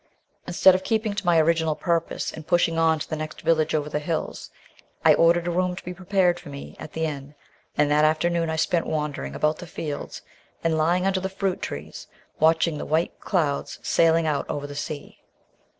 Instead 0.47 0.73
of 0.73 0.83
keeping 0.83 1.13
to 1.13 1.25
my 1.27 1.37
original 1.39 1.75
purpose 1.75 2.31
and 2.31 2.47
pushing 2.47 2.79
on 2.79 2.97
to 2.97 3.07
the 3.07 3.15
next 3.15 3.43
village 3.43 3.75
over 3.75 3.87
the 3.87 3.99
hills, 3.99 4.49
I 5.05 5.13
ordered 5.13 5.45
a 5.45 5.51
room 5.51 5.75
to 5.75 5.85
be 5.85 5.93
prepared 5.93 6.39
for 6.39 6.49
me 6.49 6.75
at 6.79 6.93
the 6.93 7.05
inn, 7.05 7.35
and 7.77 7.91
that 7.91 8.03
afternoon 8.03 8.49
I 8.49 8.55
spent 8.55 8.87
wandering 8.87 9.35
about 9.35 9.59
the 9.59 9.67
fields 9.67 10.23
and 10.63 10.75
lying 10.75 11.05
under 11.05 11.19
the 11.19 11.29
fruit 11.29 11.61
trees, 11.61 12.07
watching 12.39 12.79
the 12.79 12.85
white 12.87 13.19
clouds 13.19 13.77
sailing 13.83 14.25
out 14.25 14.49
over 14.49 14.65
the 14.65 14.73
sea. 14.73 15.21